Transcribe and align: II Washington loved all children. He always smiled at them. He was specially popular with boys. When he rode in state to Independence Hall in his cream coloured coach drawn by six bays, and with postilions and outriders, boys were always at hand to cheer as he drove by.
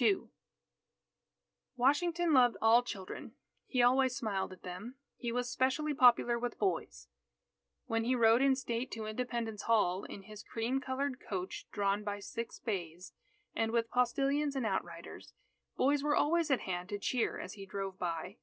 II 0.00 0.28
Washington 1.76 2.32
loved 2.32 2.56
all 2.62 2.82
children. 2.82 3.32
He 3.66 3.82
always 3.82 4.16
smiled 4.16 4.54
at 4.54 4.62
them. 4.62 4.94
He 5.18 5.30
was 5.32 5.50
specially 5.50 5.92
popular 5.92 6.38
with 6.38 6.58
boys. 6.58 7.08
When 7.86 8.04
he 8.04 8.14
rode 8.14 8.40
in 8.40 8.56
state 8.56 8.90
to 8.92 9.04
Independence 9.04 9.64
Hall 9.64 10.04
in 10.04 10.22
his 10.22 10.42
cream 10.42 10.80
coloured 10.80 11.20
coach 11.20 11.66
drawn 11.72 12.02
by 12.04 12.20
six 12.20 12.58
bays, 12.58 13.12
and 13.54 13.70
with 13.70 13.90
postilions 13.90 14.56
and 14.56 14.64
outriders, 14.64 15.34
boys 15.76 16.02
were 16.02 16.16
always 16.16 16.50
at 16.50 16.60
hand 16.60 16.88
to 16.88 16.98
cheer 16.98 17.38
as 17.38 17.52
he 17.52 17.66
drove 17.66 17.98
by. 17.98 18.38